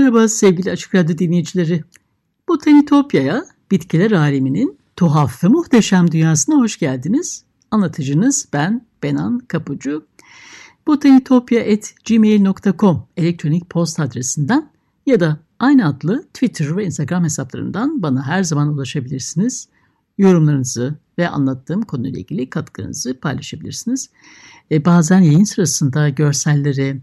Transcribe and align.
Merhaba 0.00 0.28
sevgili 0.28 0.70
Açık 0.70 0.94
Radyo 0.94 1.18
dinleyicileri. 1.18 1.84
Botanitopya'ya, 2.48 3.44
bitkiler 3.70 4.10
aleminin 4.10 4.78
tuhaf 4.96 5.44
ve 5.44 5.48
muhteşem 5.48 6.12
dünyasına 6.12 6.56
hoş 6.56 6.78
geldiniz. 6.78 7.44
Anlatıcınız 7.70 8.48
ben 8.52 8.86
Benan 9.02 9.38
Kapucu. 9.38 10.06
botanitopya.gmail.com 10.86 13.06
elektronik 13.16 13.70
posta 13.70 14.02
adresinden 14.02 14.70
ya 15.06 15.20
da 15.20 15.40
aynı 15.58 15.86
adlı 15.86 16.24
Twitter 16.34 16.76
ve 16.76 16.84
Instagram 16.84 17.24
hesaplarından 17.24 18.02
bana 18.02 18.26
her 18.26 18.42
zaman 18.42 18.68
ulaşabilirsiniz. 18.68 19.68
Yorumlarınızı 20.18 20.94
ve 21.18 21.28
anlattığım 21.28 21.82
konuyla 21.82 22.20
ilgili 22.20 22.50
katkınızı 22.50 23.20
paylaşabilirsiniz. 23.20 24.10
E, 24.70 24.84
bazen 24.84 25.20
yayın 25.20 25.44
sırasında 25.44 26.08
görselleri, 26.08 27.00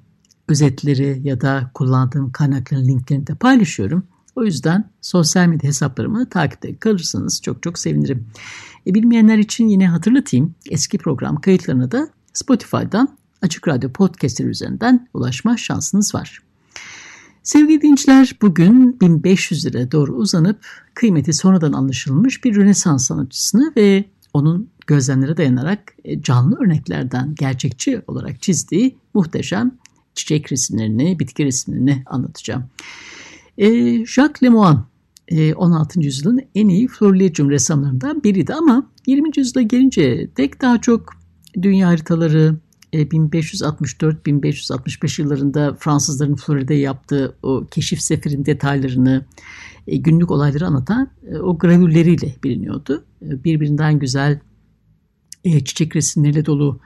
özetleri 0.48 1.22
ya 1.24 1.42
da 1.42 1.72
kullandığım 1.74 2.32
kaynakların 2.32 2.88
linklerini 2.88 3.28
de 3.28 3.36
paylaşıyorum. 3.36 4.04
O 4.36 4.44
yüzden 4.44 4.90
sosyal 5.02 5.48
medya 5.48 5.68
hesaplarımı 5.68 6.30
takipte 6.30 6.78
kalırsanız 6.78 7.42
çok 7.42 7.64
çok 7.64 7.80
sevinirim. 7.80 8.28
E, 8.88 8.94
bilmeyenler 8.94 9.38
için 9.38 9.68
yine 9.68 9.88
hatırlatayım. 9.88 10.56
Eski 10.70 10.98
program 10.98 11.42
kayıtlarına 11.42 11.92
da 11.92 12.10
Spotify'dan 12.34 13.18
Açık 13.42 13.68
Radyo 13.68 13.92
Podcast'leri 13.92 14.48
üzerinden 14.48 15.08
ulaşma 15.14 15.58
şansınız 15.58 16.16
var. 16.16 16.40
Sevgili 17.44 17.82
dinleyiciler 17.82 18.36
bugün 18.42 19.00
1500 19.00 19.66
lira 19.66 19.92
doğru 19.92 20.16
uzanıp 20.16 20.66
kıymeti 20.94 21.34
sonradan 21.34 21.74
anlaşılmış 21.74 22.44
bir 22.44 22.56
Rönesans 22.56 23.08
sanatçısını 23.08 23.74
ve 23.78 24.06
onun 24.34 24.70
gözlemlere 24.88 25.38
dayanarak 25.38 25.94
e, 26.04 26.22
canlı 26.22 26.60
örneklerden 26.60 27.36
gerçekçi 27.36 28.02
olarak 28.08 28.42
çizdiği 28.42 28.98
muhteşem 29.14 29.72
çiçek 30.18 30.52
resimlerini, 30.52 31.20
bitki 31.20 31.46
resimlerini 31.46 32.04
anlatacağım. 32.06 32.64
E, 33.58 33.68
Jacques 34.06 34.44
Lemoine 34.44 34.80
e, 35.28 35.54
16. 35.54 36.00
yüzyılın 36.00 36.42
en 36.56 36.68
iyi 36.68 36.88
florilegium 36.88 37.50
ressamlarından 37.50 38.24
biriydi 38.24 38.54
ama 38.54 38.92
20. 39.08 39.30
yüzyıla 39.38 39.62
gelince 39.62 40.30
dek 40.38 40.62
daha 40.62 40.82
çok 40.82 41.10
dünya 41.62 41.88
haritaları, 41.88 42.56
1564-1565 42.94 45.20
e, 45.20 45.24
yıllarında 45.24 45.76
Fransızların 45.80 46.36
Florida'ya 46.36 46.80
yaptığı 46.80 47.36
o 47.44 47.66
keşif 47.72 48.02
seferin 48.02 48.46
detaylarını, 48.46 49.26
e, 49.88 49.98
günlük 49.98 50.32
olayları 50.32 50.68
anlatan 50.68 51.10
e, 51.32 51.38
o 51.38 51.58
gravürleriyle 51.58 52.36
biliniyordu. 52.44 53.06
Birbirinden 53.22 54.00
güzel 54.00 54.40
çiçek 55.44 55.96
resimleriyle 55.96 56.46
dolu 56.46 56.80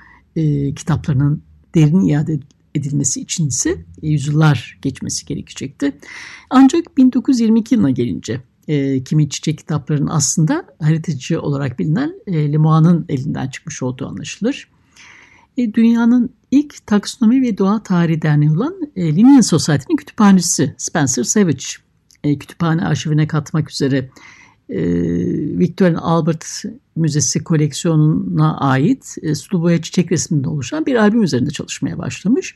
kitaplarının 0.75 1.43
derin 1.75 2.01
iade 2.01 2.39
edilmesi 2.75 3.21
için 3.21 3.47
ise 3.47 3.85
yüzyıllar 4.01 4.79
geçmesi 4.81 5.25
gerekecekti. 5.25 5.97
Ancak 6.49 6.97
1922 6.97 7.75
yılına 7.75 7.89
gelince 7.89 8.41
e, 8.67 9.03
kimi 9.03 9.29
çiçek 9.29 9.57
kitaplarının 9.57 10.09
aslında 10.11 10.65
haritacı 10.81 11.41
olarak 11.41 11.79
bilinen 11.79 12.13
e, 12.27 12.53
Lemoine'ın 12.53 13.05
elinden 13.09 13.47
çıkmış 13.47 13.83
olduğu 13.83 14.07
anlaşılır. 14.07 14.67
E, 15.57 15.73
dünyanın 15.73 16.29
ilk 16.51 16.87
taksonomi 16.87 17.41
ve 17.41 17.57
doğa 17.57 17.83
tarihi 17.83 18.21
derneği 18.21 18.51
olan 18.51 18.75
e, 18.95 19.15
Linnean 19.15 19.41
Society'nin 19.41 19.97
kütüphanesi 19.97 20.75
Spencer 20.77 21.23
Savage 21.23 21.63
e, 22.23 22.37
kütüphane 22.37 22.85
arşivine 22.85 23.27
katmak 23.27 23.71
üzere 23.71 23.97
e, 23.97 24.09
Victorian 25.59 25.95
Albert 25.95 26.45
Müzesi 26.95 27.43
koleksiyonuna 27.43 28.57
ait 28.57 29.15
e, 29.21 29.35
sulu 29.35 29.61
boya 29.61 29.81
çiçek 29.81 30.11
resminde 30.11 30.49
oluşan 30.49 30.85
bir 30.85 30.95
albüm 30.95 31.23
üzerinde 31.23 31.49
çalışmaya 31.49 31.97
başlamış. 31.97 32.55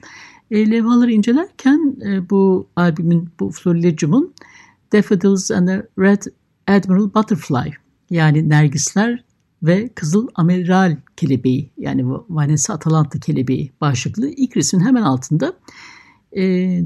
E, 0.51 0.71
levhaları 0.71 1.11
incelerken 1.11 1.95
e, 2.05 2.29
bu 2.29 2.67
albümün, 2.75 3.29
bu 3.39 3.49
florilegium'un 3.49 4.33
Daffodils 4.93 5.51
and 5.51 5.67
the 5.67 5.87
Red 5.99 6.21
Admiral 6.67 7.13
Butterfly 7.13 7.71
yani 8.09 8.49
Nergisler 8.49 9.23
ve 9.63 9.89
Kızıl 9.95 10.27
Amiral 10.35 10.97
Kelebeği 11.17 11.71
yani 11.77 12.05
Vanessa 12.29 12.73
Atalanta 12.73 13.19
Kelebeği 13.19 13.71
başlıklı 13.81 14.29
ilk 14.29 14.57
resmin 14.57 14.85
hemen 14.85 15.01
altında 15.01 15.53
e, 16.31 16.43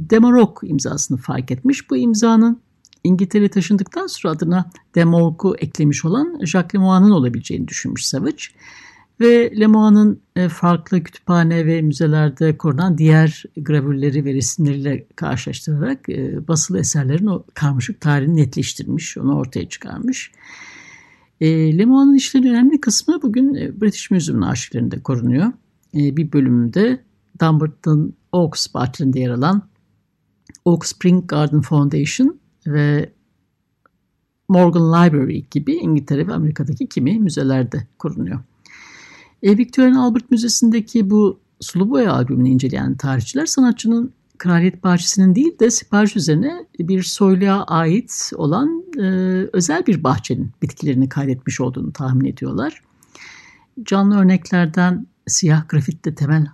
Demarok 0.10 0.62
imzasını 0.64 1.18
fark 1.18 1.52
etmiş. 1.52 1.90
Bu 1.90 1.98
imzanın 1.98 2.62
İngiltere 3.04 3.50
taşındıktan 3.50 4.08
sonra 4.08 4.34
adına 4.34 4.70
Demorg'u 4.96 5.56
eklemiş 5.60 6.06
olan 6.06 6.40
Jacques 6.46 6.76
Lemoine'ın 6.76 7.12
olabileceğini 7.12 7.68
düşünmüş 7.68 8.06
Savage. 8.06 8.44
Ve 9.20 9.60
Lemoine'ın 9.60 10.22
e, 10.36 10.50
farklı 10.50 11.04
kütüphane 11.04 11.66
ve 11.66 11.82
müzelerde 11.82 12.58
korunan 12.58 12.98
diğer 12.98 13.44
gravürleri 13.58 14.26
ve 14.26 14.34
resimleriyle 14.34 15.08
karşılaştırarak 15.16 16.10
e, 16.10 16.48
basılı 16.48 16.80
eserlerin 16.80 17.28
o 17.28 17.44
karmaşık 17.54 18.02
tarihini 18.02 18.36
netleştirmiş, 18.36 19.18
onu 19.18 19.36
ortaya 19.36 19.70
çıkarmış. 19.70 20.32
E, 21.42 21.78
Lemoine'ın 21.78 22.16
işlerinin 22.16 22.50
önemli 22.50 22.82
kısmı 22.82 23.22
bugün 23.22 23.54
British 23.54 24.12
Museum'un 24.12 24.42
arşivlerinde 24.42 25.00
korunuyor. 25.00 25.52
Bir 25.94 26.32
bölümünde 26.32 27.04
Dumbarton 27.42 28.14
Oaks 28.32 28.74
bahçelerinde 28.74 29.20
yer 29.20 29.30
alan 29.30 29.70
Oak 30.66 30.86
Spring 30.86 31.28
Garden 31.28 31.62
Foundation 31.62 32.40
ve 32.74 33.14
Morgan 34.50 34.88
Library 34.88 35.46
gibi 35.52 35.74
İngiltere 35.74 36.28
ve 36.28 36.34
Amerika'daki 36.34 36.88
kimi 36.88 37.20
müzelerde 37.20 37.88
korunuyor. 38.00 38.40
E, 39.44 39.58
Victorian 39.58 39.94
Albert 39.94 40.32
Müzesi'ndeki 40.32 41.10
bu 41.10 41.40
sulu 41.60 41.90
boya 41.90 42.14
albümünü 42.14 42.50
inceleyen 42.50 42.96
tarihçiler 42.96 43.46
sanatçının 43.46 44.14
Kraliyet 44.38 44.84
Bahçesi'nin 44.84 45.36
değil 45.36 45.60
de 45.60 45.72
sipariş 45.72 46.16
üzerine 46.16 46.66
bir 46.80 47.04
soyluğa 47.04 47.64
ait 47.64 48.32
olan 48.36 48.84
e, 48.98 49.04
özel 49.54 49.86
bir 49.86 50.04
bahçenin 50.04 50.52
bitkilerini 50.62 51.10
kaydetmiş 51.10 51.62
olduğunu 51.62 51.94
tahmin 51.94 52.26
ediyorlar. 52.26 52.82
Canlı 53.84 54.20
örneklerden 54.20 55.08
siyah 55.28 55.70
grafitte 55.70 56.16
temel 56.16 56.48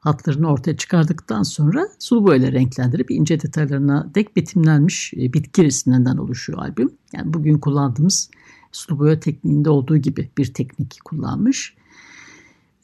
hatlarını 0.00 0.50
ortaya 0.50 0.76
çıkardıktan 0.76 1.42
sonra 1.42 1.88
sulu 1.98 2.26
boyayla 2.26 2.52
renklendirip 2.52 3.10
ince 3.10 3.40
detaylarına 3.40 4.10
dek 4.14 4.36
betimlenmiş 4.36 5.14
e, 5.14 5.32
bitki 5.32 5.64
resimlerinden 5.64 6.16
oluşuyor 6.16 6.58
albüm. 6.58 6.90
Yani 7.12 7.32
bugün 7.34 7.58
kullandığımız 7.58 8.30
sulu 8.72 8.98
boya 8.98 9.20
tekniğinde 9.20 9.70
olduğu 9.70 9.96
gibi 9.96 10.30
bir 10.38 10.54
teknik 10.54 10.98
kullanmış. 11.04 11.74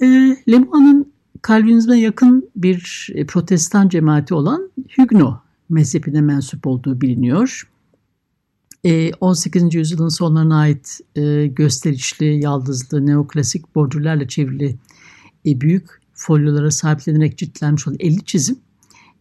E, 0.01 0.07
Lemoine'ın 0.49 1.15
Kalvinizme 1.43 1.99
yakın 1.99 2.51
bir 2.57 3.09
e, 3.15 3.27
protestan 3.27 3.89
cemaati 3.89 4.35
olan 4.35 4.71
Huguenot 4.97 5.41
mezhebine 5.69 6.21
mensup 6.21 6.67
olduğu 6.67 7.01
biliniyor. 7.01 7.71
18. 9.21 9.75
yüzyılın 9.75 10.09
sonlarına 10.09 10.59
ait 10.59 11.01
gösterişli, 11.57 12.41
yaldızlı, 12.41 13.07
neoklasik 13.07 13.75
bordürlerle 13.75 14.29
çevrili 14.29 14.79
büyük 15.45 16.04
folyolara 16.15 16.71
sahiplenerek 16.71 17.39
ciltlenmiş 17.39 17.89
olan 17.89 17.97
50 18.01 18.25
çizim 18.25 18.59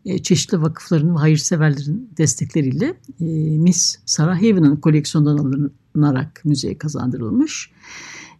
e, 0.05 0.23
çeşitli 0.23 0.61
vakıfların 0.61 1.15
ve 1.15 1.19
hayırseverlerin 1.19 2.09
destekleriyle 2.17 2.85
e, 3.19 3.25
Miss 3.57 3.97
Sarah 4.05 4.37
Haven'ın 4.37 4.75
koleksiyondan 4.75 5.37
alınarak 5.37 6.45
müzeye 6.45 6.77
kazandırılmış. 6.77 7.71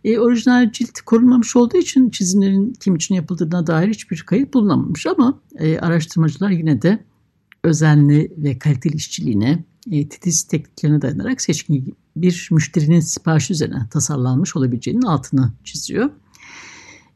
E, 0.04 0.20
orijinal 0.20 0.72
cilt 0.72 1.02
korunmamış 1.02 1.56
olduğu 1.56 1.78
için 1.78 2.10
çizimlerin 2.10 2.74
kim 2.80 2.96
için 2.96 3.16
yapıldığına 3.16 3.68
dair 3.68 3.90
hiçbir 3.90 4.22
kayıt 4.22 4.54
bulunamamış 4.54 5.08
ama 5.08 5.40
e, 5.56 5.80
araştırmacılar 5.80 6.50
yine 6.50 6.82
de 6.82 7.04
özenli 7.64 8.34
ve 8.38 8.60
kaliteli 8.60 8.96
işçiliğine, 8.96 9.64
e, 9.92 10.10
titiz 10.10 10.44
tekniklerine 10.44 11.02
dayanarak 11.02 11.42
seçkin 11.42 11.96
bir 12.16 12.50
müşterinin 12.52 13.00
siparişi 13.00 13.54
üzerine 13.54 13.90
tasarlanmış 13.92 14.56
olabileceğinin 14.56 15.02
altını 15.02 15.52
çiziyor. 15.64 16.10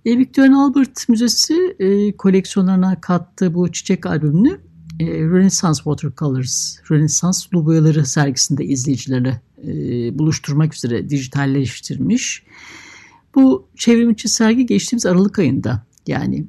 E, 0.06 0.18
Victorian 0.18 0.54
Albert 0.54 1.10
Müzesi 1.10 1.76
e, 1.80 2.18
koleksiyonlarına 2.18 3.02
kattığı 3.02 3.54
bu 3.54 3.72
çiçek 3.72 4.06
albümünü 4.06 4.60
e, 5.00 5.06
Renaissance 5.06 5.78
Watercolors, 5.78 6.78
Renaissance 6.92 7.38
sulu 7.38 7.66
boyaları 7.66 8.06
sergisinde 8.06 8.66
izleyicileri 8.66 9.34
e, 9.64 9.72
buluşturmak 10.20 10.76
üzere 10.76 11.10
dijitalleştirmiş. 11.10 12.44
Bu 13.36 13.68
çevrimiçi 13.76 14.30
sergi 14.30 14.66
geçtiğimiz 14.66 15.06
Aralık 15.06 15.40
ayında 15.40 15.84
yani 16.08 16.48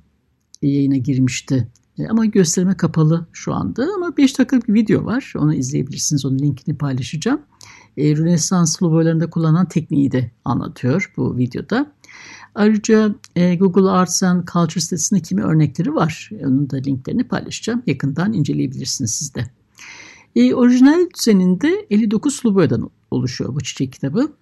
yayına 0.62 0.96
girmişti. 0.96 1.68
E, 1.98 2.08
ama 2.08 2.26
gösterime 2.26 2.76
kapalı 2.76 3.26
şu 3.32 3.54
anda 3.54 3.86
ama 3.96 4.16
5 4.16 4.38
dakikalık 4.38 4.68
bir 4.68 4.74
video 4.74 5.04
var. 5.04 5.32
Onu 5.36 5.54
izleyebilirsiniz. 5.54 6.24
Onun 6.24 6.38
linkini 6.38 6.78
paylaşacağım. 6.78 7.40
E, 7.96 8.16
Rönesans 8.16 8.82
logolarında 8.82 9.30
kullanılan 9.30 9.68
tekniği 9.68 10.12
de 10.12 10.30
anlatıyor 10.44 11.12
bu 11.16 11.36
videoda. 11.36 11.92
Ayrıca 12.58 13.14
e, 13.37 13.55
Google 13.55 13.90
Arts 13.90 14.22
and 14.22 14.49
Culture 14.52 14.81
sitesinde 14.81 15.20
kimi 15.20 15.43
örnekleri 15.43 15.94
var. 15.94 16.31
Onun 16.40 16.70
da 16.70 16.76
linklerini 16.76 17.25
paylaşacağım. 17.25 17.82
Yakından 17.87 18.32
inceleyebilirsiniz 18.32 19.14
siz 19.14 19.34
de. 19.34 19.50
E, 20.37 20.55
orijinal 20.55 21.10
düzeninde 21.19 21.87
59 21.90 22.34
sulu 22.34 22.55
boyadan 22.55 22.90
oluşuyor 23.10 23.55
bu 23.55 23.60
çiçek 23.60 23.93
kitabı. 23.93 24.32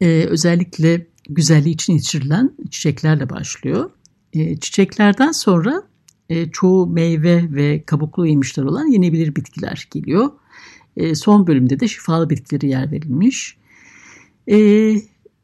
E, 0.00 0.06
özellikle 0.06 1.06
güzelliği 1.28 1.74
için 1.74 1.92
yetiştirilen 1.92 2.52
çiçeklerle 2.70 3.30
başlıyor. 3.30 3.90
E, 4.32 4.56
çiçeklerden 4.56 5.32
sonra 5.32 5.82
e, 6.28 6.50
çoğu 6.50 6.86
meyve 6.86 7.54
ve 7.54 7.82
kabuklu 7.86 8.26
yemişler 8.26 8.64
olan 8.64 8.86
yenebilir 8.86 9.36
bitkiler 9.36 9.88
geliyor. 9.90 10.30
E, 10.96 11.14
son 11.14 11.46
bölümde 11.46 11.80
de 11.80 11.88
şifalı 11.88 12.30
bitkileri 12.30 12.68
yer 12.68 12.92
verilmiş. 12.92 13.56
E, 14.50 14.56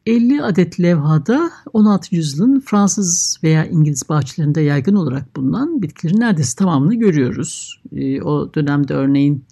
50 0.07 0.43
adet 0.43 0.81
levhada 0.81 1.51
16. 1.73 2.17
yüzyılın 2.17 2.61
Fransız 2.61 3.39
veya 3.43 3.67
İngiliz 3.67 4.09
bahçelerinde 4.09 4.61
yaygın 4.61 4.95
olarak 4.95 5.37
bulunan 5.37 5.83
bitkilerin 5.83 6.21
neredeyse 6.21 6.57
tamamını 6.57 6.95
görüyoruz. 6.95 7.81
E, 7.93 8.23
o 8.23 8.55
dönemde 8.55 8.95
örneğin 8.95 9.45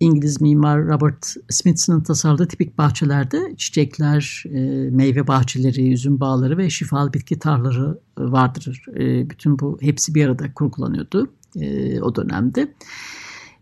İngiliz 0.00 0.40
mimar 0.40 0.86
Robert 0.86 1.34
Smithson'ın 1.50 2.00
tasarladığı 2.00 2.48
tipik 2.48 2.78
bahçelerde 2.78 3.54
çiçekler, 3.56 4.44
e, 4.46 4.60
meyve 4.90 5.26
bahçeleri, 5.26 5.92
üzüm 5.92 6.20
bağları 6.20 6.58
ve 6.58 6.70
şifalı 6.70 7.12
bitki 7.12 7.38
tarlaları 7.38 7.98
vardır. 8.18 8.84
E, 8.96 9.30
bütün 9.30 9.58
bu 9.58 9.78
hepsi 9.80 10.14
bir 10.14 10.26
arada 10.26 10.54
kurgulanıyordu 10.54 11.30
e, 11.56 12.00
o 12.00 12.14
dönemde. 12.14 12.74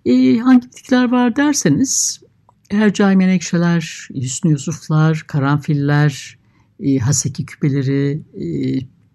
E, 0.05 0.39
hangi 0.39 0.67
bitkiler 0.67 1.11
var 1.11 1.37
derseniz 1.37 2.21
Hercai 2.71 3.17
menekşeler, 3.17 4.09
Hüsnü 4.15 4.51
Yusuflar, 4.51 5.25
karanfiller, 5.27 6.39
e, 6.81 6.99
haseki 6.99 7.47
küpeleri, 7.47 8.23
e, 8.35 8.47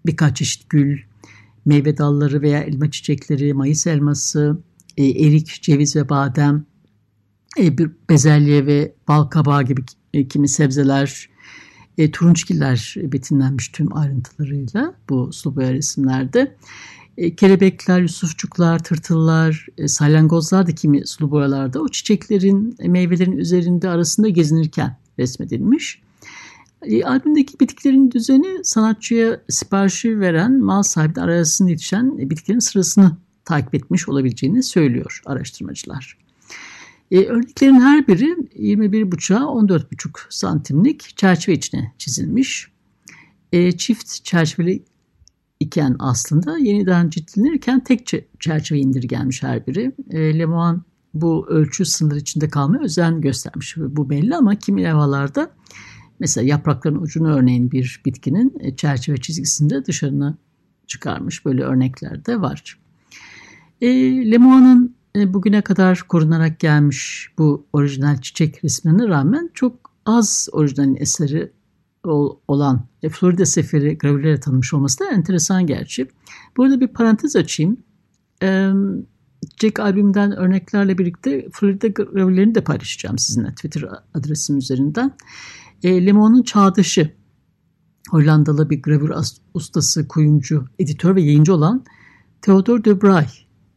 birkaç 0.05 0.37
çeşit 0.37 0.69
gül, 0.69 0.99
meyve 1.65 1.97
dalları 1.97 2.41
veya 2.41 2.59
elma 2.59 2.91
çiçekleri, 2.91 3.53
mayıs 3.53 3.87
elması, 3.87 4.57
e, 4.97 5.05
erik, 5.05 5.61
ceviz 5.61 5.95
ve 5.95 6.09
badem, 6.09 6.65
e, 7.59 7.77
bir 7.77 7.91
bezelye 8.09 8.65
ve 8.65 8.93
bal 9.07 9.23
kabağı 9.23 9.63
gibi 9.63 9.81
e, 10.13 10.27
kimi 10.27 10.47
sebzeler, 10.47 11.29
e, 11.97 12.11
turunçgiller 12.11 12.95
betimlenmiş 12.97 13.69
tüm 13.69 13.97
ayrıntılarıyla 13.97 14.95
bu 15.09 15.33
sulu 15.33 15.55
boya 15.55 15.73
resimlerde. 15.73 16.55
E, 17.17 17.35
kelebekler, 17.35 18.01
yusufçuklar, 18.01 18.83
tırtıllar, 18.83 19.67
e, 19.77 19.87
salyangozlar 19.87 20.67
da 20.67 20.75
kimi 20.75 21.07
sulu 21.07 21.31
boyalarda 21.31 21.81
o 21.81 21.87
çiçeklerin, 21.87 22.75
e, 22.79 22.87
meyvelerin 22.87 23.37
üzerinde 23.37 23.89
arasında 23.89 24.29
gezinirken 24.29 24.97
resmedilmiş. 25.19 26.01
E, 26.81 27.03
albümdeki 27.03 27.59
bitkilerin 27.59 28.11
düzeni 28.11 28.63
sanatçıya 28.63 29.41
siparişi 29.49 30.19
veren 30.19 30.59
mal 30.59 30.83
sahibi 30.83 31.21
arasında 31.21 31.69
yetişen 31.69 32.29
bitkilerin 32.29 32.59
sırasını 32.59 33.17
takip 33.45 33.75
etmiş 33.75 34.09
olabileceğini 34.09 34.63
söylüyor 34.63 35.21
araştırmacılar. 35.25 36.17
E, 37.11 37.25
örneklerin 37.25 37.79
her 37.79 38.07
biri 38.07 38.25
21,5'a 38.55 39.39
14,5 39.39 40.09
santimlik 40.29 41.17
çerçeve 41.17 41.55
içine 41.55 41.93
çizilmiş. 41.97 42.71
Çift 43.77 44.23
çerçeveli 44.23 44.83
iken 45.61 45.95
aslında 45.99 46.57
yeniden 46.57 47.09
ciltlenirken 47.09 47.83
tek 47.83 48.11
çerçeve 48.39 48.79
indirgenmiş 48.79 49.43
her 49.43 49.67
biri. 49.67 49.91
E, 50.09 50.39
Lemoine 50.39 50.79
bu 51.13 51.47
ölçü 51.49 51.85
sınır 51.85 52.15
içinde 52.15 52.49
kalmaya 52.49 52.83
özen 52.83 53.21
göstermiş. 53.21 53.77
Bu 53.77 54.09
belli 54.09 54.35
ama 54.35 54.55
kimi 54.55 54.83
levhalarda 54.83 55.51
mesela 56.19 56.47
yaprakların 56.47 57.01
ucunu 57.01 57.35
örneğin 57.35 57.71
bir 57.71 58.01
bitkinin 58.05 58.53
e, 58.59 58.75
çerçeve 58.75 59.17
çizgisinde 59.17 59.85
dışarına 59.85 60.37
çıkarmış. 60.87 61.45
Böyle 61.45 61.63
örnekler 61.63 62.25
de 62.25 62.41
var. 62.41 62.79
E, 63.81 63.87
Lemoine'ın 64.31 64.95
e, 65.15 65.33
bugüne 65.33 65.61
kadar 65.61 66.03
korunarak 66.07 66.59
gelmiş 66.59 67.29
bu 67.37 67.65
orijinal 67.73 68.21
çiçek 68.21 68.63
resmine 68.63 69.07
rağmen 69.07 69.49
çok 69.53 69.91
az 70.05 70.49
orijinal 70.51 70.95
eseri 70.97 71.51
olan 72.47 72.87
e, 73.03 73.09
Florida 73.09 73.45
seferi 73.45 73.97
gravürlere 73.97 74.39
tanımış 74.39 74.73
olması 74.73 74.99
da 74.99 75.11
enteresan 75.11 75.67
gerçi. 75.67 76.07
Burada 76.57 76.79
bir 76.79 76.87
parantez 76.87 77.35
açayım. 77.35 77.77
Jack 79.61 79.79
albümden 79.79 80.31
örneklerle 80.31 80.97
birlikte 80.97 81.49
Florida 81.53 81.87
gravürlerini 81.87 82.55
de 82.55 82.61
paylaşacağım 82.61 83.17
sizinle 83.17 83.49
Twitter 83.49 83.83
adresim 84.13 84.57
üzerinden. 84.57 85.11
E, 85.83 86.05
Lemon'un 86.05 86.43
Çağdaşı 86.43 87.11
Hollandalı 88.09 88.69
bir 88.69 88.81
gravür 88.81 89.11
ustası, 89.53 90.07
kuyumcu, 90.07 90.65
editör 90.79 91.15
ve 91.15 91.21
yayıncı 91.21 91.53
olan 91.53 91.85
Theodor 92.41 92.83
de 92.83 93.01
Bray 93.01 93.27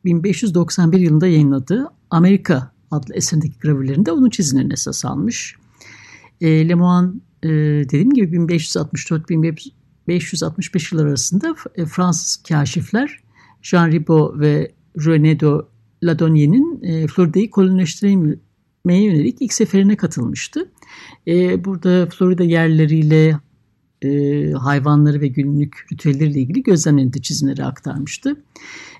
1591 0.04 1.00
yılında 1.00 1.26
yayınladığı 1.26 1.88
Amerika 2.10 2.72
adlı 2.90 3.14
eserindeki 3.14 3.58
gravürlerinde 3.58 4.12
onun 4.12 4.30
çizimlerini 4.30 4.72
esas 4.72 5.04
almış. 5.04 5.56
E, 6.40 6.68
Lemoine 6.68 7.10
e, 7.44 7.48
dediğim 7.84 8.10
gibi 8.10 8.36
1564-1565 8.36 10.94
yıllar 10.94 11.06
arasında 11.06 11.54
e, 11.76 11.86
Fransız 11.86 12.36
kaşifler 12.36 13.20
Jean 13.62 13.92
Ribot 13.92 14.40
ve 14.40 14.72
René 14.96 15.40
de 15.40 15.64
Ladonnie'nin 16.02 16.82
e, 16.82 17.06
Florida'yı 17.06 17.50
kolonileştirmeye 17.50 19.04
yönelik 19.04 19.36
ilk 19.40 19.52
seferine 19.52 19.96
katılmıştı. 19.96 20.70
E, 21.26 21.64
burada 21.64 22.06
Florida 22.06 22.44
yerleriyle, 22.44 23.38
e, 24.02 24.50
hayvanları 24.52 25.20
ve 25.20 25.28
günlük 25.28 25.86
ritüelleriyle 25.92 26.40
ilgili 26.40 26.62
gözlemlerinde 26.62 27.22
çizimleri 27.22 27.64
aktarmıştı. 27.64 28.36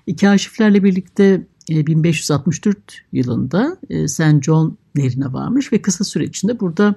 E, 0.07 0.15
kaşiflerle 0.15 0.83
birlikte 0.83 1.47
e, 1.69 1.87
1564 1.87 2.77
yılında 3.11 3.77
e, 3.89 4.07
St. 4.07 4.41
John 4.41 4.77
nehrine 4.95 5.33
varmış 5.33 5.73
ve 5.73 5.81
kısa 5.81 6.03
süre 6.03 6.23
içinde 6.23 6.59
burada 6.59 6.95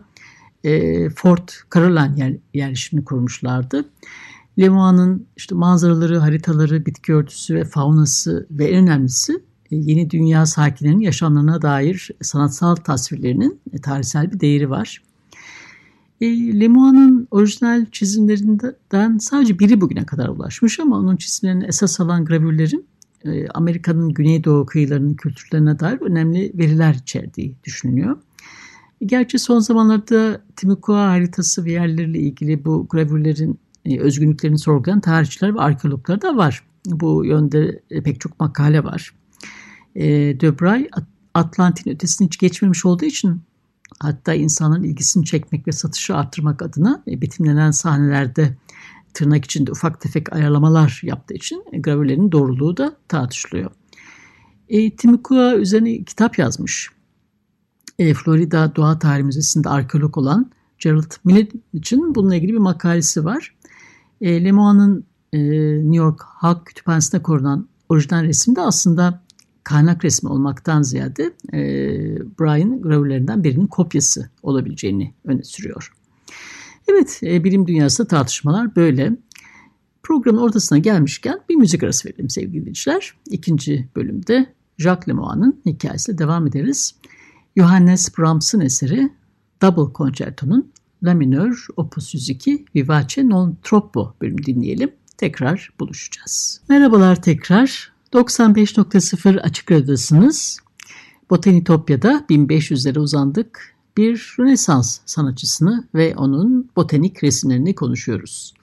e, 0.65 1.11
Fort 1.11 1.55
Caroline 1.75 2.15
yer, 2.17 2.37
yerleşimini 2.55 3.05
kurmuşlardı. 3.05 3.85
Lemoine'ın 4.59 5.27
işte 5.37 5.55
manzaraları, 5.55 6.19
haritaları, 6.19 6.87
bitki 6.87 7.15
örtüsü 7.15 7.55
ve 7.55 7.65
faunası 7.65 8.47
ve 8.51 8.65
en 8.65 8.85
önemlisi 8.85 9.33
e, 9.71 9.77
yeni 9.77 10.11
dünya 10.11 10.47
sakinlerinin 10.47 11.01
yaşamlarına 11.01 11.63
dair 11.63 12.11
sanatsal 12.23 12.77
tasvirlerinin 12.77 13.61
e, 13.73 13.79
tarihsel 13.79 14.33
bir 14.33 14.41
değeri 14.41 14.71
var. 14.71 15.03
E, 16.21 16.27
Lemoine'ın 16.61 17.29
orijinal 17.31 17.87
çizimlerinden 17.93 19.19
sadece 19.19 19.59
biri 19.59 19.81
bugüne 19.81 20.07
kadar 20.07 20.29
ulaşmış 20.29 20.81
ama 20.81 20.99
onun 20.99 21.17
çizimlerini 21.17 21.65
esas 21.65 22.01
alan 22.01 22.25
gravürlerin 22.25 22.87
e, 23.25 23.49
Amerika'nın 23.49 24.09
güneydoğu 24.09 24.67
kıyılarının 24.67 25.15
kültürlerine 25.15 25.79
dair 25.79 26.01
önemli 26.01 26.53
veriler 26.55 26.95
içerdiği 26.95 27.55
düşünülüyor. 27.65 28.17
Gerçi 29.07 29.39
son 29.39 29.59
zamanlarda 29.59 30.43
Timucua 30.57 31.09
haritası 31.11 31.65
ve 31.65 31.73
yerleriyle 31.73 32.19
ilgili 32.19 32.65
bu 32.65 32.87
gravürlerin 32.91 33.61
e, 33.85 34.01
özgünlüklerini 34.01 34.59
sorgulayan 34.59 35.01
tarihçiler 35.01 35.55
ve 35.55 35.61
arkeologlar 35.61 36.23
da 36.23 36.37
var. 36.37 36.65
Bu 36.87 37.25
yönde 37.25 37.83
e, 37.91 38.03
pek 38.03 38.21
çok 38.21 38.41
makale 38.41 38.85
var. 38.85 39.15
E, 39.95 40.07
Debray 40.41 40.89
Atlantin 41.35 41.91
ötesini 41.91 42.27
hiç 42.27 42.39
geçmemiş 42.39 42.87
olduğu 42.87 43.05
için 43.05 43.43
hatta 44.01 44.35
insanların 44.35 44.83
ilgisini 44.83 45.25
çekmek 45.25 45.69
ve 45.69 45.73
satışı 45.73 46.17
arttırmak 46.17 46.63
adına 46.63 47.03
e, 47.09 47.21
betimlenen 47.21 47.71
sahnelerde 47.71 48.57
tırnak 49.15 49.45
içinde 49.45 49.71
ufak 49.71 50.01
tefek 50.01 50.33
ayarlamalar 50.33 51.01
yaptığı 51.05 51.35
için 51.35 51.65
e, 51.73 51.79
gravürlerin 51.79 52.33
doğruluğu 52.33 52.77
da 52.77 52.97
tartışılıyor. 53.09 53.71
E, 54.69 54.97
Timucua 54.97 55.55
üzerine 55.55 56.05
kitap 56.05 56.39
yazmış 56.39 56.98
e, 57.99 58.15
Florida 58.15 58.77
Doğa 58.77 58.99
Tarihi 58.99 59.25
Müzesi'nde 59.25 59.69
arkeolog 59.69 60.19
olan 60.19 60.51
Gerald 60.79 61.13
Millet 61.25 61.53
için 61.73 62.15
bununla 62.15 62.35
ilgili 62.35 62.53
bir 62.53 62.59
makalesi 62.59 63.25
var. 63.25 63.55
E, 64.21 64.45
Lemoine'ın 64.45 65.05
e, 65.33 65.39
New 65.79 65.97
York 65.97 66.21
Halk 66.23 66.67
Kütüphanesi'nde 66.67 67.23
korunan 67.23 67.69
orijinal 67.89 68.25
resim 68.25 68.57
de 68.57 68.61
aslında 68.61 69.23
kaynak 69.65 70.05
resmi 70.05 70.29
olmaktan 70.29 70.83
ziyade 70.83 71.33
e, 71.53 71.61
Brian 72.41 72.83
gravürlerinden 72.83 73.45
birinin 73.45 73.67
kopyası 73.67 74.31
olabileceğini 74.43 75.15
öne 75.25 75.43
sürüyor. 75.43 75.93
Evet, 76.89 77.21
e, 77.23 77.45
bilim 77.45 77.67
dünyasında 77.67 78.09
tartışmalar 78.09 78.77
böyle. 78.77 79.17
Programın 80.03 80.39
ortasına 80.39 80.79
gelmişken 80.79 81.41
bir 81.49 81.55
müzik 81.55 81.83
arası 81.83 82.09
verelim 82.09 82.31
sevgili 82.31 82.61
dinleyiciler. 82.61 83.15
İkinci 83.31 83.89
bölümde 83.97 84.55
Jacques 84.79 85.09
Lemoyne'ın 85.09 85.61
hikayesiyle 85.67 86.19
devam 86.19 86.47
ederiz. 86.47 86.95
Johannes 87.59 88.19
Brahms'ın 88.19 88.61
eseri 88.61 89.13
Double 89.63 89.95
Concerto'nun 89.95 90.73
La 91.03 91.15
minör 91.15 91.67
Opus 91.77 92.15
102 92.15 92.65
Vivace 92.75 93.29
non 93.29 93.59
troppo 93.63 94.15
bölümü 94.21 94.45
dinleyelim. 94.45 94.93
Tekrar 95.17 95.71
buluşacağız. 95.81 96.61
Merhabalar 96.69 97.23
tekrar. 97.23 97.93
95.0 98.13 99.41
Açık 99.41 99.73
Radyo'dasınız. 99.73 100.59
Botanitopya'da 101.31 102.25
1500'lere 102.31 102.99
uzandık. 102.99 103.75
Bir 103.97 104.35
Rönesans 104.39 104.99
sanatçısını 105.07 105.89
ve 105.95 106.17
onun 106.17 106.71
botanik 106.77 107.25
resimlerini 107.25 107.75
konuşuyoruz. 107.75 108.55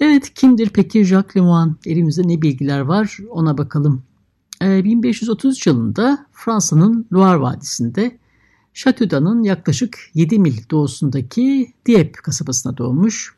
Evet 0.00 0.34
kimdir 0.34 0.70
peki 0.74 1.04
Jacques 1.04 1.36
Lemoine? 1.36 1.74
Elimizde 1.86 2.28
ne 2.28 2.42
bilgiler 2.42 2.80
var 2.80 3.18
ona 3.30 3.58
bakalım. 3.58 4.02
1533 4.60 5.66
ee, 5.66 5.70
yılında 5.70 6.26
Fransa'nın 6.32 7.06
Loire 7.12 7.40
Vadisi'nde 7.40 8.18
Chateaudan'ın 8.74 9.42
yaklaşık 9.42 9.98
7 10.14 10.38
mil 10.38 10.58
doğusundaki 10.70 11.72
Dieppe 11.86 12.22
kasabasına 12.22 12.76
doğmuş. 12.76 13.34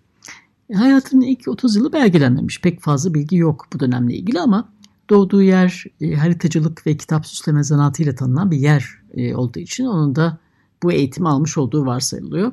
E, 0.71 0.75
hayatının 0.75 1.23
ilk 1.23 1.49
30 1.49 1.77
yılı 1.77 1.93
belgelenmemiş. 1.93 2.61
Pek 2.61 2.81
fazla 2.81 3.15
bilgi 3.15 3.37
yok 3.37 3.67
bu 3.73 3.81
dönemle 3.81 4.15
ilgili 4.15 4.41
ama 4.41 4.69
doğduğu 5.11 5.43
yer 5.43 5.85
e, 6.01 6.15
haritacılık 6.15 6.87
ve 6.87 6.97
kitap 6.97 7.27
süsleme 7.27 7.65
zanaatıyla 7.65 8.15
tanınan 8.15 8.51
bir 8.51 8.59
yer 8.59 8.89
e, 9.15 9.35
olduğu 9.35 9.59
için 9.59 9.85
onun 9.85 10.17
da 10.17 10.39
bu 10.83 10.93
eğitimi 10.93 11.29
almış 11.29 11.59
olduğu 11.59 11.87
varsayılıyor. 11.87 12.53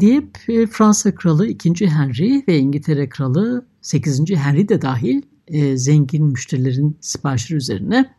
Dieppe 0.00 0.66
Fransa 0.66 1.14
Kralı 1.14 1.46
2. 1.46 1.86
Henry 1.86 2.44
ve 2.48 2.58
İngiltere 2.58 3.08
Kralı 3.08 3.66
8. 3.82 4.30
Henry 4.30 4.68
de 4.68 4.82
dahil 4.82 5.22
e, 5.48 5.76
zengin 5.76 6.24
müşterilerin 6.24 6.96
siparişleri 7.00 7.56
üzerine 7.56 8.14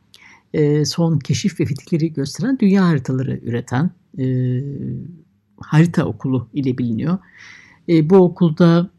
e, 0.54 0.86
son 0.86 1.20
keşif 1.20 1.60
ve 1.60 1.66
fitihleri 1.66 2.14
gösteren 2.14 2.60
dünya 2.60 2.88
haritaları 2.88 3.40
üreten 3.44 3.92
e, 4.18 4.26
harita 5.58 6.06
okulu 6.06 6.50
ile 6.54 6.78
biliniyor. 6.78 7.18
E, 7.90 8.10
bu 8.10 8.16
okulda 8.16 8.90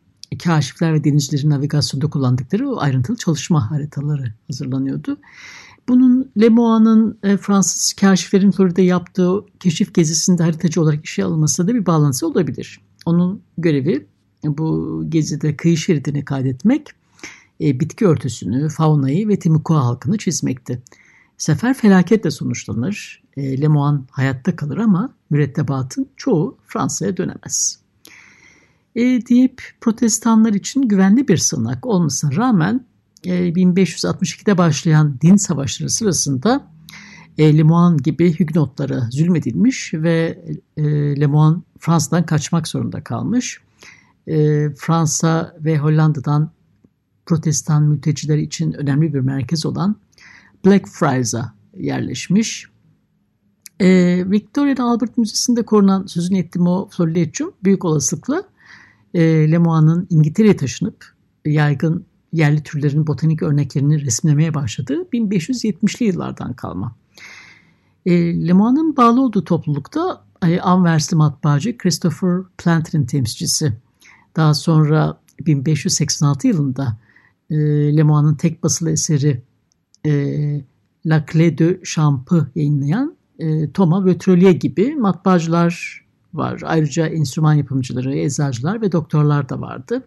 kaşifler 0.44 0.94
ve 0.94 1.04
denizcilerin 1.04 1.50
navigasyonda 1.50 2.10
kullandıkları 2.10 2.70
o 2.70 2.80
ayrıntılı 2.80 3.16
çalışma 3.16 3.70
haritaları 3.70 4.34
hazırlanıyordu. 4.46 5.16
Bunun 5.88 6.30
Lemoyne'ın 6.40 7.18
e, 7.22 7.36
Fransız 7.36 7.92
kaşiflerin 7.92 8.50
Florida'da 8.50 8.82
yaptığı 8.82 9.44
keşif 9.60 9.94
gezisinde 9.94 10.42
haritacı 10.42 10.82
olarak 10.82 11.04
işe 11.04 11.24
alınması 11.24 11.68
da 11.68 11.74
bir 11.74 11.86
bağlantısı 11.86 12.26
olabilir. 12.26 12.80
Onun 13.06 13.42
görevi 13.58 14.06
bu 14.44 15.04
gezide 15.08 15.56
kıyı 15.56 15.76
şeridini 15.76 16.24
kaydetmek, 16.24 16.88
e, 17.60 17.80
bitki 17.80 18.06
örtüsünü, 18.06 18.68
faunayı 18.68 19.28
ve 19.28 19.38
Timucua 19.38 19.84
halkını 19.84 20.18
çizmekti. 20.18 20.82
Sefer 21.38 21.74
felaketle 21.74 22.30
sonuçlanır. 22.30 23.22
E, 23.36 23.60
Lemoine 23.60 24.00
hayatta 24.10 24.56
kalır 24.56 24.78
ama 24.78 25.14
mürettebatın 25.30 26.08
çoğu 26.16 26.58
Fransa'ya 26.66 27.16
dönemez. 27.16 27.80
E, 28.96 29.00
deyip 29.02 29.62
protestanlar 29.80 30.52
için 30.52 30.82
güvenli 30.82 31.28
bir 31.28 31.36
sığınak 31.36 31.86
olmasına 31.86 32.36
rağmen 32.36 32.86
e, 33.24 33.30
1562'de 33.30 34.58
başlayan 34.58 35.20
din 35.20 35.36
savaşları 35.36 35.90
sırasında 35.90 36.66
e, 37.38 37.58
Lemoine 37.58 37.96
gibi 38.02 38.32
Huguenotlara 38.38 39.08
zulmedilmiş 39.10 39.94
ve 39.94 40.44
e, 40.76 40.82
Lemoine 41.20 41.56
Fransa'dan 41.78 42.26
kaçmak 42.26 42.68
zorunda 42.68 43.04
kalmış. 43.04 43.60
E, 44.26 44.68
Fransa 44.76 45.56
ve 45.60 45.78
Hollanda'dan 45.78 46.50
protestan 47.30 47.82
mülteciler 47.82 48.38
için 48.38 48.72
önemli 48.72 49.14
bir 49.14 49.20
merkez 49.20 49.66
olan 49.66 49.96
Blackfriars'a 50.66 51.54
yerleşmiş. 51.76 52.66
E, 53.80 53.86
Victoria 54.30 54.84
Albert 54.84 55.18
Müzesi'nde 55.18 55.62
korunan 55.62 56.06
sözünü 56.06 56.38
ettiğim 56.38 56.66
o 56.66 56.88
Florilegium 56.88 57.52
büyük 57.64 57.84
olasılıkla 57.84 58.42
e, 59.14 59.50
Lemoine'ın 59.50 60.06
İngiltere'ye 60.10 60.56
taşınıp 60.56 61.04
yaygın 61.44 62.04
yerli 62.32 62.62
türlerin 62.62 63.06
botanik 63.06 63.42
örneklerini 63.42 64.06
resimlemeye 64.06 64.54
başladığı 64.54 65.02
1570'li 65.02 66.06
yıllardan 66.06 66.52
kalma. 66.52 66.94
E, 68.06 68.12
Lemoine'ın 68.48 68.96
bağlı 68.96 69.22
olduğu 69.22 69.44
toplulukta 69.44 70.24
e, 70.46 70.60
Anversli 70.60 71.16
matbaacı 71.16 71.78
Christopher 71.78 72.40
Planter'in 72.58 73.06
temsilcisi. 73.06 73.72
Daha 74.36 74.54
sonra 74.54 75.20
1586 75.46 76.48
yılında 76.48 76.96
e, 77.50 77.56
Lemoine'ın 77.96 78.34
tek 78.34 78.62
basılı 78.62 78.90
eseri 78.90 79.42
e, 80.06 80.12
La 81.06 81.18
Clé 81.18 81.58
de 81.58 81.80
Champ'ı 81.84 82.50
yayınlayan 82.54 83.16
e, 83.38 83.72
Thomas 83.72 84.04
Vötrelier 84.04 84.50
gibi 84.50 84.96
matbaacılar 84.96 86.04
var. 86.34 86.62
Ayrıca 86.64 87.06
enstrüman 87.06 87.54
yapımcıları, 87.54 88.18
eczacılar 88.18 88.82
ve 88.82 88.92
doktorlar 88.92 89.48
da 89.48 89.60
vardı. 89.60 90.02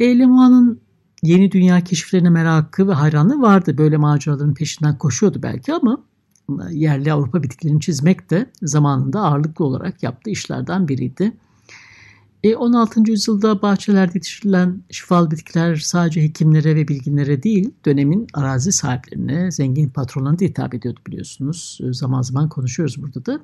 E, 0.00 0.18
Lemoine'ın 0.18 0.80
yeni 1.22 1.52
dünya 1.52 1.80
keşiflerine 1.84 2.30
merakı 2.30 2.88
ve 2.88 2.92
hayranlığı 2.92 3.42
vardı. 3.42 3.78
Böyle 3.78 3.96
maceraların 3.96 4.54
peşinden 4.54 4.98
koşuyordu 4.98 5.42
belki 5.42 5.72
ama 5.72 6.04
yerli 6.70 7.12
Avrupa 7.12 7.42
bitkilerini 7.42 7.80
çizmek 7.80 8.30
de 8.30 8.50
zamanında 8.62 9.20
ağırlıklı 9.20 9.64
olarak 9.64 10.02
yaptığı 10.02 10.30
işlerden 10.30 10.88
biriydi. 10.88 11.32
E, 12.42 12.56
16. 12.56 13.10
yüzyılda 13.10 13.62
bahçelerde 13.62 14.12
yetiştirilen 14.14 14.82
şifalı 14.90 15.30
bitkiler 15.30 15.76
sadece 15.76 16.22
hekimlere 16.22 16.76
ve 16.76 16.88
bilginlere 16.88 17.42
değil, 17.42 17.70
dönemin 17.86 18.26
arazi 18.34 18.72
sahiplerine, 18.72 19.50
zengin 19.50 19.88
patronlarına 19.88 20.38
da 20.38 20.44
hitap 20.44 20.74
ediyordu 20.74 21.00
biliyorsunuz. 21.06 21.78
E, 21.82 21.92
zaman 21.92 22.22
zaman 22.22 22.48
konuşuyoruz 22.48 23.02
burada 23.02 23.26
da. 23.26 23.40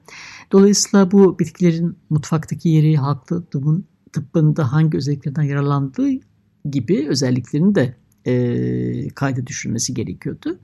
Dolayısıyla 0.53 1.11
bu 1.11 1.39
bitkilerin 1.39 1.97
mutfaktaki 2.11 2.69
yeri 2.69 2.97
halklı 2.97 3.47
tıbbın, 3.47 3.85
tıbbında 4.13 4.73
hangi 4.73 4.97
özelliklerden 4.97 5.43
yararlandığı 5.43 6.11
gibi 6.71 7.07
özelliklerini 7.09 7.75
de 7.75 7.97
e, 8.27 9.09
kayda 9.09 9.47
düşürmesi 9.47 9.95
gerekiyordu. 9.95 10.59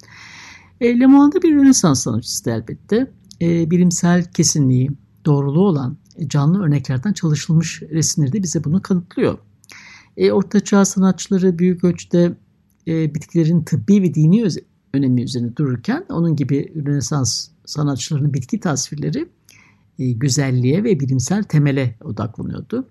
E, 0.80 1.00
Lemoyne'da 1.00 1.42
bir 1.42 1.54
Rönesans 1.54 2.02
sanatçısı 2.02 2.50
elbette. 2.50 3.10
E, 3.42 3.70
bilimsel 3.70 4.24
kesinliği, 4.24 4.90
doğruluğu 5.24 5.66
olan 5.66 5.96
canlı 6.28 6.62
örneklerden 6.62 7.12
çalışılmış 7.12 7.82
resimleri 7.82 8.32
de 8.32 8.42
bize 8.42 8.64
bunu 8.64 8.82
kanıtlıyor. 8.82 9.38
E, 10.16 10.32
Orta 10.32 10.60
Çağ 10.60 10.84
sanatçıları 10.84 11.58
büyük 11.58 11.84
ölçüde 11.84 12.32
e, 12.86 13.14
bitkilerin 13.14 13.62
tıbbi 13.62 14.02
ve 14.02 14.14
dini 14.14 14.44
öz- 14.44 14.58
önemi 14.94 15.22
üzerine 15.22 15.56
dururken 15.56 16.04
onun 16.08 16.36
gibi 16.36 16.72
Rönesans 16.86 17.48
sanatçılarının 17.64 18.34
bitki 18.34 18.60
tasvirleri 18.60 19.28
e, 19.98 20.12
güzelliğe 20.12 20.84
ve 20.84 21.00
bilimsel 21.00 21.42
temele 21.42 21.96
odaklanıyordu. 22.04 22.88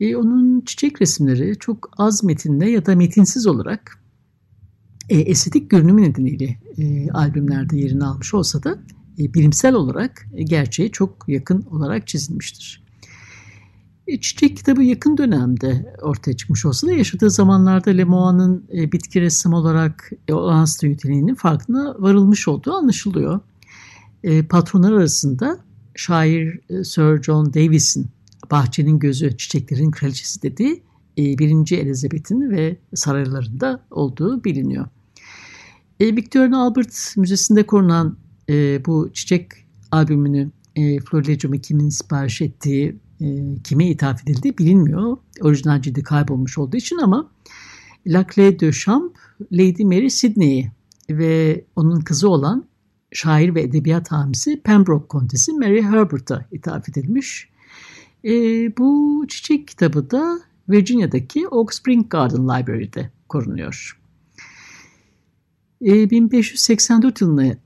E, 0.00 0.16
onun 0.16 0.60
çiçek 0.60 1.02
resimleri 1.02 1.58
çok 1.58 1.90
az 1.98 2.24
metinle 2.24 2.70
ya 2.70 2.86
da 2.86 2.96
metinsiz 2.96 3.46
olarak 3.46 4.02
e, 5.08 5.18
estetik 5.20 5.70
görünümü 5.70 6.02
nedeniyle 6.02 6.58
e, 6.78 7.10
albümlerde 7.10 7.78
yerini 7.78 8.04
almış 8.04 8.34
olsa 8.34 8.62
da 8.62 8.78
bilimsel 9.18 9.74
olarak 9.74 10.26
e, 10.34 10.42
gerçeğe 10.42 10.88
çok 10.88 11.24
yakın 11.28 11.62
olarak 11.62 12.08
çizilmiştir. 12.08 12.84
E, 14.06 14.20
çiçek 14.20 14.56
kitabı 14.56 14.82
yakın 14.82 15.16
dönemde 15.16 15.94
ortaya 16.02 16.36
çıkmış 16.36 16.66
olsa 16.66 16.86
da 16.86 16.92
yaşadığı 16.92 17.30
zamanlarda 17.30 17.90
Lemoine'ın 17.90 18.68
bitki 18.92 19.20
ressam 19.20 19.52
olarak 19.52 20.10
olağanüstü 20.30 20.90
niteliğinin 20.90 21.34
farkına 21.34 21.94
varılmış 21.98 22.48
olduğu 22.48 22.72
anlaşılıyor. 22.72 23.40
Patronlar 24.48 24.92
arasında 24.92 25.58
şair 25.94 26.60
Sir 26.84 27.22
John 27.22 27.54
Davis'in 27.54 28.10
bahçenin 28.50 28.98
gözü 28.98 29.36
çiçeklerin 29.36 29.90
kraliçesi 29.90 30.42
dediği 30.42 30.82
birinci 31.16 31.76
Elizabeth'in 31.76 32.50
ve 32.50 32.76
saraylarında 32.94 33.82
olduğu 33.90 34.44
biliniyor. 34.44 34.86
Victoria 36.00 36.58
Albert 36.58 37.14
Müzesi'nde 37.16 37.66
korunan 37.66 38.16
e, 38.50 38.84
bu 38.86 39.10
çiçek 39.12 39.48
albümünü 39.90 40.50
e, 40.76 41.00
Florilegium'u 41.00 41.60
kimin 41.60 41.88
sipariş 41.88 42.42
ettiği, 42.42 42.96
e, 43.20 43.26
kime 43.64 43.86
ithaf 43.86 44.22
edildiği 44.22 44.58
bilinmiyor. 44.58 45.16
Orijinal 45.40 45.82
cildi 45.82 46.02
kaybolmuş 46.02 46.58
olduğu 46.58 46.76
için 46.76 46.98
ama 46.98 47.30
La 48.06 48.20
Clé 48.20 48.60
de 48.60 48.72
Champ, 48.72 49.18
Lady 49.52 49.84
Mary 49.84 50.10
Sidney'i 50.10 50.72
ve 51.10 51.64
onun 51.76 52.00
kızı 52.00 52.28
olan 52.28 52.64
şair 53.12 53.54
ve 53.54 53.62
edebiyat 53.62 54.12
hamisi 54.12 54.60
Pembroke 54.62 55.08
Kontesi 55.08 55.52
Mary 55.52 55.82
Herbert'a 55.82 56.46
ithaf 56.52 56.88
edilmiş. 56.88 57.48
E, 58.24 58.30
bu 58.76 59.24
çiçek 59.28 59.68
kitabı 59.68 60.10
da 60.10 60.40
Virginia'daki 60.68 61.48
Oak 61.48 61.74
Spring 61.74 62.10
Garden 62.10 62.44
Library'de 62.44 63.10
korunuyor. 63.28 64.00
E, 65.82 66.10
1584 66.10 67.20
yılında 67.20 67.56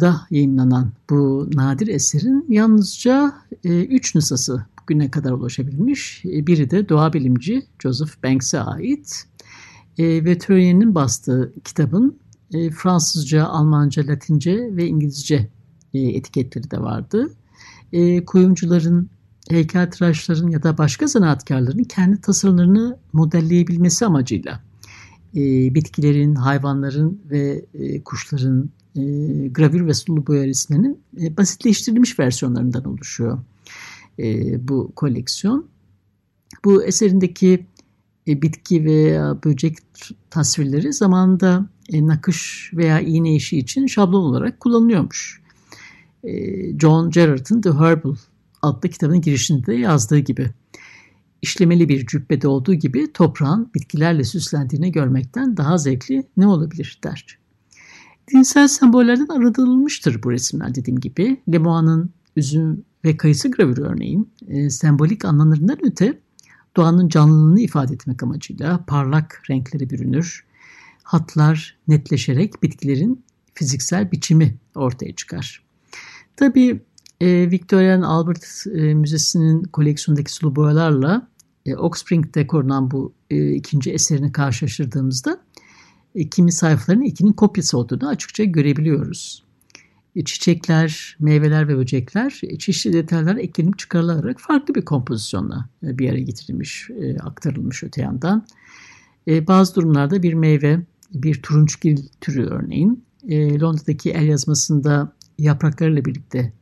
da 0.00 0.20
yayınlanan 0.30 0.92
bu 1.10 1.48
nadir 1.54 1.86
eserin 1.86 2.46
yalnızca 2.48 3.32
e, 3.64 3.84
üç 3.84 4.14
nüshası 4.14 4.64
bugüne 4.82 5.10
kadar 5.10 5.32
ulaşabilmiş. 5.32 6.24
E, 6.24 6.46
biri 6.46 6.70
de 6.70 6.88
doğa 6.88 7.12
bilimci 7.12 7.66
Joseph 7.82 8.22
Banks'e 8.24 8.60
ait. 8.60 9.24
E, 9.98 10.24
ve 10.24 10.38
Töryen'in 10.38 10.94
bastığı 10.94 11.52
kitabın 11.64 12.18
e, 12.54 12.70
Fransızca, 12.70 13.44
Almanca, 13.44 14.06
Latince 14.06 14.76
ve 14.76 14.86
İngilizce 14.86 15.48
e, 15.94 16.00
etiketleri 16.00 16.70
de 16.70 16.80
vardı. 16.80 17.30
E, 17.92 18.24
kuyumcuların, 18.24 19.10
heykeltıraşların 19.50 20.48
ya 20.48 20.62
da 20.62 20.78
başka 20.78 21.06
zanaatkarların 21.06 21.84
kendi 21.84 22.20
tasarımlarını 22.20 22.98
modelleyebilmesi 23.12 24.06
amacıyla 24.06 24.60
e, 25.34 25.74
bitkilerin, 25.74 26.34
hayvanların 26.34 27.22
ve 27.30 27.64
e, 27.74 28.02
kuşların 28.02 28.70
e, 28.96 29.02
gravür 29.48 29.86
ve 29.86 29.94
sulu 29.94 30.26
boya 30.26 30.46
resimlerinin 30.46 30.98
e, 31.20 31.36
basitleştirilmiş 31.36 32.18
versiyonlarından 32.18 32.84
oluşuyor 32.84 33.38
e, 34.18 34.68
bu 34.68 34.92
koleksiyon. 34.96 35.66
Bu 36.64 36.84
eserindeki 36.84 37.66
e, 38.28 38.42
bitki 38.42 38.84
veya 38.84 39.38
böcek 39.44 39.78
tasvirleri 40.30 40.92
zamanında 40.92 41.66
e, 41.92 42.06
nakış 42.06 42.70
veya 42.74 43.00
iğne 43.00 43.34
işi 43.34 43.58
için 43.58 43.86
şablon 43.86 44.22
olarak 44.22 44.60
kullanılıyormuş. 44.60 45.42
E, 46.24 46.32
John 46.78 47.10
Gerard'ın 47.10 47.60
The 47.60 47.72
Herbal 47.72 48.14
adlı 48.62 48.88
kitabın 48.88 49.20
girişinde 49.20 49.66
de 49.66 49.74
yazdığı 49.74 50.18
gibi. 50.18 50.50
İşlemeli 51.44 51.88
bir 51.88 52.06
cübbede 52.06 52.48
olduğu 52.48 52.74
gibi 52.74 53.12
toprağın 53.12 53.70
bitkilerle 53.74 54.24
süslendiğini 54.24 54.92
görmekten 54.92 55.56
daha 55.56 55.78
zevkli 55.78 56.26
ne 56.36 56.46
olabilir 56.46 56.98
der. 57.04 57.38
Dinsel 58.32 58.68
sembollerden 58.68 59.26
aradılmıştır 59.26 60.22
bu 60.22 60.32
resimler 60.32 60.74
dediğim 60.74 61.00
gibi. 61.00 61.40
Lemoa'nın 61.52 62.10
üzüm 62.36 62.84
ve 63.04 63.16
kayısı 63.16 63.50
gravürü 63.50 63.82
örneğin 63.82 64.30
e, 64.48 64.70
sembolik 64.70 65.24
anlamlarından 65.24 65.78
öte 65.82 66.18
doğanın 66.76 67.08
canlılığını 67.08 67.60
ifade 67.60 67.94
etmek 67.94 68.22
amacıyla 68.22 68.84
parlak 68.86 69.42
renklere 69.50 69.90
bürünür. 69.90 70.44
Hatlar 71.02 71.76
netleşerek 71.88 72.62
bitkilerin 72.62 73.24
fiziksel 73.54 74.12
biçimi 74.12 74.56
ortaya 74.74 75.14
çıkar. 75.14 75.62
Tabii 76.36 76.82
e, 77.20 77.50
Victorian 77.50 78.02
Albert 78.02 78.64
e, 78.74 78.94
Müzesi'nin 78.94 79.62
koleksiyondaki 79.62 80.32
sulu 80.32 80.56
boyalarla 80.56 81.33
e, 81.66 81.76
Oak 81.76 81.98
Spring'de 81.98 82.46
korunan 82.46 82.90
bu 82.90 83.12
e, 83.30 83.52
ikinci 83.52 83.92
eserini 83.92 84.32
karşılaştırdığımızda 84.32 85.40
e, 86.14 86.28
kimi 86.28 86.52
sayfaların 86.52 87.02
ikinin 87.02 87.32
kopyası 87.32 87.78
olduğunu 87.78 88.08
açıkça 88.08 88.44
görebiliyoruz. 88.44 89.44
E, 90.16 90.24
çiçekler, 90.24 91.16
meyveler 91.20 91.68
ve 91.68 91.76
böcekler 91.76 92.40
e, 92.42 92.58
çeşitli 92.58 92.92
detaylar 92.92 93.36
eklenip 93.36 93.78
çıkarılarak 93.78 94.40
farklı 94.40 94.74
bir 94.74 94.84
kompozisyonla 94.84 95.68
e, 95.82 95.98
bir 95.98 96.04
yere 96.04 96.20
getirilmiş, 96.20 96.90
aktarılmış 97.20 97.82
öte 97.82 98.02
yandan. 98.02 98.46
Bazı 99.26 99.74
durumlarda 99.74 100.22
bir 100.22 100.34
meyve, 100.34 100.80
bir 101.14 101.42
turunçgil 101.42 101.98
türü 102.20 102.46
örneğin 102.46 103.04
Londra'daki 103.32 104.10
el 104.10 104.26
yazmasında 104.26 105.12
yapraklarıyla 105.38 106.04
birlikte 106.04 106.52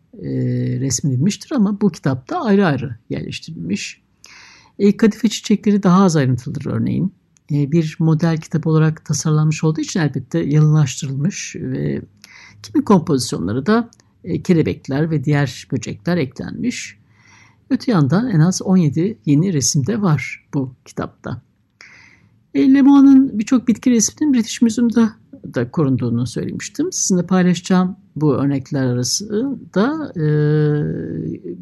resmedilmiştir 0.81 1.53
ama 1.53 1.81
bu 1.81 1.93
kitapta 1.93 2.45
ayrı 2.45 2.67
ayrı 2.67 2.97
yerleştirilmiş. 3.11 4.02
Kadife 4.97 5.29
çiçekleri 5.29 5.83
daha 5.83 6.05
az 6.05 6.17
ayrıntılıdır 6.17 6.67
örneğin. 6.67 7.15
Bir 7.51 7.97
model 7.99 8.37
kitap 8.37 8.67
olarak 8.67 9.05
tasarlanmış 9.05 9.65
olduğu 9.65 9.81
için 9.81 10.01
elbette 10.01 10.39
yalınlaştırılmış 10.39 11.57
ve 11.57 12.03
Kimi 12.63 12.85
kompozisyonları 12.85 13.67
da 13.67 13.91
e, 14.25 14.43
kelebekler 14.43 15.11
ve 15.11 15.25
diğer 15.25 15.69
böcekler 15.73 16.17
eklenmiş. 16.17 16.99
Öte 17.71 17.93
yandan 17.93 18.31
en 18.31 18.41
az 18.41 18.63
17 18.63 19.19
yeni 19.27 19.53
resimde 19.53 20.03
var 20.03 20.47
bu 20.55 20.75
kitapta. 20.85 21.43
E, 22.55 22.75
Lemoa'nın 22.75 23.39
birçok 23.39 23.69
bitki 23.69 23.91
resminin 23.91 24.35
British 24.35 24.63
Museum'da 24.63 25.17
da 25.55 25.71
korunduğunu 25.71 26.27
söylemiştim. 26.27 26.93
Sizinle 26.93 27.27
paylaşacağım 27.27 27.97
bu 28.17 28.35
örnekler 28.35 28.87
arasında 28.87 30.13
e, 30.17 30.25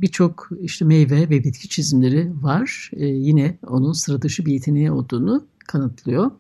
birçok 0.03 0.49
işte 0.61 0.85
meyve 0.85 1.21
ve 1.21 1.45
bitki 1.45 1.69
çizimleri 1.69 2.33
var. 2.43 2.91
E, 2.93 3.07
yine 3.07 3.59
onun 3.67 3.93
sıra 3.93 4.23
dışı 4.23 4.47
bir 4.47 4.53
yeteneği 4.53 4.91
olduğunu 4.91 5.47
kanıtlıyor. 5.67 6.31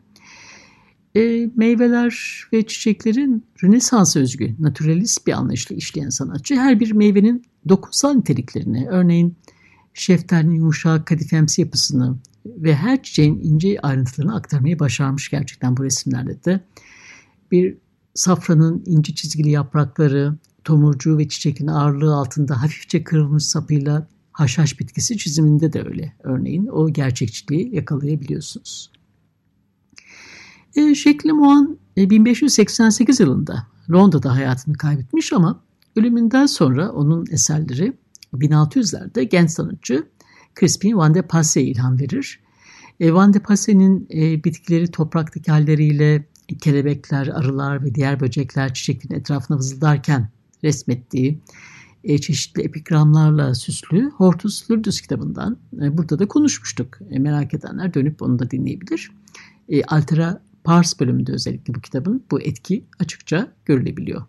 E, 1.16 1.50
meyveler 1.56 2.44
ve 2.52 2.66
çiçeklerin 2.66 3.44
Rönesans'a 3.64 4.20
özgü, 4.20 4.54
naturalist 4.58 5.26
bir 5.26 5.32
anlayışla 5.32 5.76
işleyen 5.76 6.08
sanatçı 6.08 6.54
her 6.54 6.80
bir 6.80 6.92
meyvenin 6.92 7.42
dokunsal 7.68 8.12
niteliklerini, 8.12 8.86
örneğin 8.88 9.36
şeftalinin 9.94 10.54
yumuşak 10.54 11.06
kadifemsi 11.06 11.60
yapısını 11.60 12.16
ve 12.46 12.74
her 12.74 13.02
çiçeğin 13.02 13.40
ince 13.42 13.80
ayrıntılarını 13.82 14.34
aktarmayı 14.34 14.78
başarmış 14.78 15.30
gerçekten 15.30 15.76
bu 15.76 15.84
resimlerde 15.84 16.44
de. 16.44 16.60
Bir 17.52 17.76
safranın 18.14 18.82
ince 18.86 19.14
çizgili 19.14 19.50
yaprakları, 19.50 20.34
tomurcuğu 20.64 21.18
ve 21.18 21.28
çiçekin 21.28 21.66
ağırlığı 21.66 22.14
altında 22.14 22.62
hafifçe 22.62 23.04
kırılmış 23.04 23.44
sapıyla 23.44 24.06
haşhaş 24.32 24.80
bitkisi 24.80 25.18
çiziminde 25.18 25.72
de 25.72 25.82
öyle. 25.82 26.12
Örneğin 26.22 26.66
o 26.66 26.92
gerçekçiliği 26.92 27.74
yakalayabiliyorsunuz. 27.74 28.90
E, 30.76 30.94
Şekli 30.94 31.32
Mohan 31.32 31.78
e, 31.96 32.10
1588 32.10 33.20
yılında 33.20 33.66
Londra'da 33.90 34.34
hayatını 34.34 34.74
kaybetmiş 34.74 35.32
ama 35.32 35.60
ölümünden 35.96 36.46
sonra 36.46 36.92
onun 36.92 37.26
eserleri 37.30 37.92
1600'lerde 38.34 39.22
genç 39.22 39.50
sanatçı 39.50 40.06
Crispin 40.60 40.96
Van 40.96 41.14
de 41.14 41.22
Passe'ye 41.22 41.66
ilham 41.66 42.00
verir. 42.00 42.40
E, 43.00 43.12
Van 43.12 43.34
de 43.34 43.38
Passe'nin 43.38 44.08
e, 44.14 44.44
bitkileri 44.44 44.90
topraktaki 44.90 45.50
halleriyle 45.50 46.24
kelebekler, 46.58 47.26
arılar 47.26 47.84
ve 47.84 47.94
diğer 47.94 48.20
böcekler 48.20 48.74
çiçeklerin 48.74 49.20
etrafına 49.20 49.58
vızıldarken 49.58 50.28
resmettiği 50.64 51.40
e, 52.04 52.18
çeşitli 52.18 52.62
epigramlarla 52.62 53.54
süslü 53.54 54.10
Hortus 54.10 54.70
Lurdus 54.70 55.00
kitabından 55.00 55.56
e, 55.82 55.98
burada 55.98 56.18
da 56.18 56.28
konuşmuştuk. 56.28 56.98
E, 57.10 57.18
merak 57.18 57.54
edenler 57.54 57.94
dönüp 57.94 58.22
onu 58.22 58.38
da 58.38 58.50
dinleyebilir. 58.50 59.10
E, 59.68 59.84
Altera 59.84 60.42
Pars 60.64 61.00
bölümünde 61.00 61.32
özellikle 61.32 61.74
bu 61.74 61.80
kitabın 61.80 62.24
bu 62.30 62.40
etki 62.40 62.84
açıkça 62.98 63.52
görülebiliyor. 63.64 64.22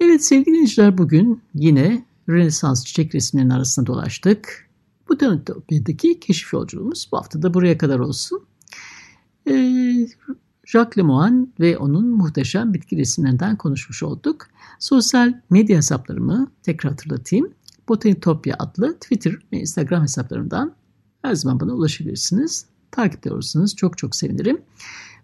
Evet 0.00 0.24
sevgili 0.24 0.46
dinleyiciler 0.46 0.98
bugün 0.98 1.42
yine 1.54 2.04
Rönesans 2.28 2.84
çiçek 2.84 3.14
resimlerinin 3.14 3.50
arasında 3.50 3.86
dolaştık. 3.86 4.68
Bu 5.08 5.18
Tanıtopya'daki 5.18 6.20
keşif 6.20 6.52
yolculuğumuz 6.52 7.08
bu 7.12 7.16
hafta 7.16 7.42
da 7.42 7.54
buraya 7.54 7.78
kadar 7.78 7.98
olsun. 7.98 8.42
Ee, 9.50 9.97
Jacques 10.68 10.98
Lemoine 10.98 11.46
ve 11.60 11.78
onun 11.78 12.08
muhteşem 12.08 12.74
bitki 12.74 12.96
resimlerinden 12.96 13.56
konuşmuş 13.56 14.02
olduk. 14.02 14.46
Sosyal 14.78 15.34
medya 15.50 15.76
hesaplarımı 15.76 16.50
tekrar 16.62 16.92
hatırlatayım. 16.92 17.52
Botanitopya 17.88 18.56
adlı 18.58 18.94
Twitter 18.94 19.32
ve 19.52 19.60
Instagram 19.60 20.02
hesaplarımdan 20.02 20.74
her 21.22 21.34
zaman 21.34 21.60
bana 21.60 21.72
ulaşabilirsiniz. 21.72 22.66
Takipte 22.90 23.32
olursanız 23.32 23.76
çok 23.76 23.98
çok 23.98 24.16
sevinirim. 24.16 24.60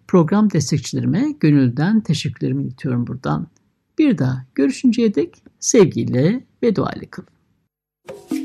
Program 0.07 0.51
destekçilerime 0.51 1.31
gönülden 1.39 2.01
teşekkürlerimi 2.01 2.63
iletiyorum 2.63 3.07
buradan. 3.07 3.47
Bir 3.97 4.17
daha 4.17 4.45
görüşünceye 4.55 5.15
dek 5.15 5.43
sevgiyle 5.59 6.45
ve 6.63 6.75
duayla 6.75 7.09
kalın. 7.09 8.44